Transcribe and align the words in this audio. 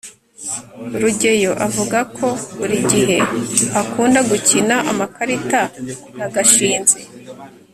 rugeyo 1.01 1.51
avuga 1.67 1.99
ko 2.17 2.27
buri 2.57 2.77
gihe 2.91 3.17
akunda 3.81 4.19
gukina 4.29 4.75
amakarita 4.91 5.61
na 6.17 6.25
gashinzi 6.33 6.99